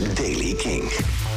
[0.00, 0.82] is Daily King.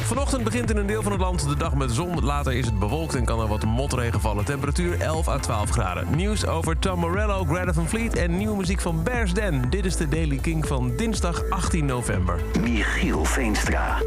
[0.04, 2.24] Vanochtend begint in een deel van het land de dag met zon.
[2.24, 4.44] Later is het bewolkt en kan er wat motregen vallen.
[4.44, 6.16] Temperatuur 11 à 12 graden.
[6.16, 9.70] Nieuws over Tom Morello, Greta van Fleet en nieuwe muziek van Bears Den.
[9.70, 12.40] Dit is de Daily King van dinsdag 18 november.
[12.60, 13.98] Michiel Veenstra.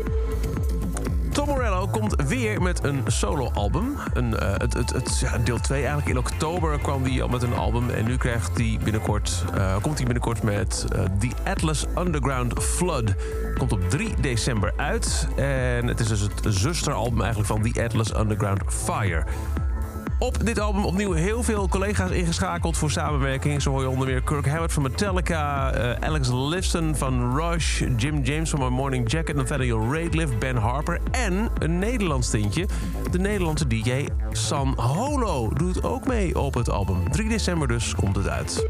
[1.92, 3.96] Komt weer met een soloalbum.
[4.14, 6.10] Een, eh, het, het, het, ja, deel 2 eigenlijk.
[6.10, 7.90] In oktober kwam hij al met een album.
[7.90, 13.14] En nu krijgt hij binnenkort, eh, komt hij binnenkort met eh, The Atlas Underground Flood.
[13.58, 15.28] Komt op 3 december uit.
[15.36, 19.26] En het is dus het zusteralbum eigenlijk van The Atlas Underground Fire.
[20.20, 23.62] Op dit album opnieuw heel veel collega's ingeschakeld voor samenwerking.
[23.62, 28.22] Zo hoor je onder meer Kirk Hammett van Metallica, eh, Alex Lifton van Rush, Jim
[28.22, 32.68] James van My Morning Jacket, Nathaniel Rateliff, Ben Harper en een Nederlands tintje.
[33.12, 37.12] De Nederlandse DJ San Holo doet ook mee op het album.
[37.12, 38.68] 3 december dus komt het uit.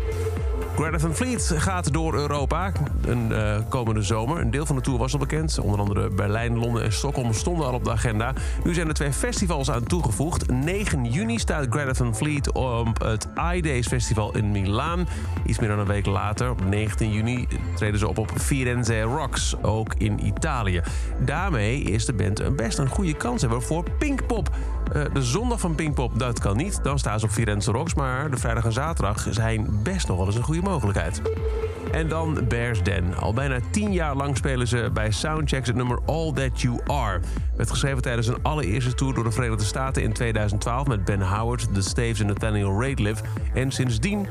[0.81, 2.71] Greta Fleet gaat door Europa
[3.05, 4.41] een uh, komende zomer.
[4.41, 5.59] Een deel van de tour was al bekend.
[5.59, 8.33] Onder andere Berlijn, Londen en Stockholm stonden al op de agenda.
[8.63, 10.51] Nu zijn er twee festivals aan toegevoegd.
[10.51, 15.07] 9 juni staat Greta Fleet op het iDays Festival in Milaan.
[15.45, 19.55] Iets meer dan een week later, op 19 juni, treden ze op op Firenze Rocks,
[19.61, 20.81] ook in Italië.
[21.25, 24.49] Daarmee is de band een best een goede kans hebben voor Pinkpop.
[24.95, 26.83] Uh, de zondag van Pinkpop, dat kan niet.
[26.83, 27.93] Dan staan ze op Firenze Rocks.
[27.93, 31.21] Maar de vrijdag en zaterdag zijn best nog wel eens een goede mogelijkheid.
[31.91, 33.15] En dan Bears Den.
[33.15, 37.19] Al bijna tien jaar lang spelen ze bij Soundchecks het nummer All That You Are.
[37.55, 40.87] Werd geschreven tijdens een allereerste tour door de Verenigde Staten in 2012...
[40.87, 43.21] met Ben Howard, The Staves en Nathaniel Rateliff.
[43.53, 44.27] En sindsdien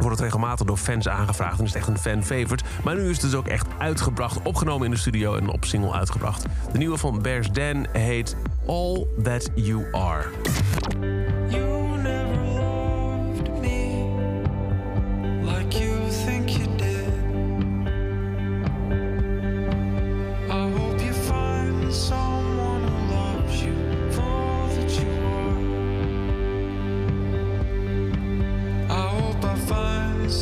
[0.00, 2.64] wordt het regelmatig door fans aangevraagd en is het echt een fan-favorite.
[2.84, 5.92] Maar nu is het dus ook echt uitgebracht, opgenomen in de studio en op single
[5.92, 6.44] uitgebracht.
[6.72, 10.24] De nieuwe van Bears Den heet All That You Are.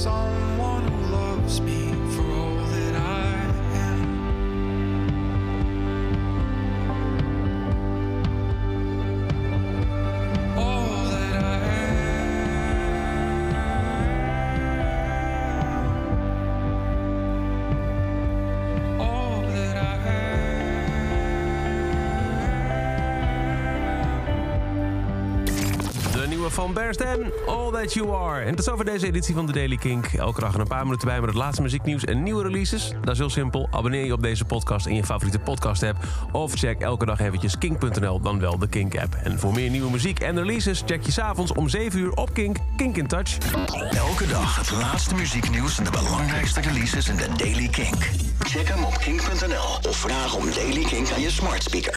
[0.06, 0.35] sorry.
[26.50, 28.40] Van Bears Den, All That You Are.
[28.40, 30.06] En tot over deze editie van de Daily Kink.
[30.06, 32.92] Elke dag een paar minuten bij met het laatste muzieknieuws en nieuwe releases.
[33.00, 33.68] Dat is heel simpel.
[33.70, 35.98] Abonneer je op deze podcast in je favoriete podcast app.
[36.32, 39.14] Of check elke dag eventjes kink.nl, dan wel de Kink app.
[39.14, 42.56] En voor meer nieuwe muziek en releases check je s'avonds om 7 uur op Kink,
[42.76, 43.38] Kink in Touch.
[43.90, 48.10] Elke dag het laatste muzieknieuws en de belangrijkste releases in de Daily Kink.
[48.38, 51.94] Check hem op kink.nl of vraag om Daily Kink aan je smart speaker.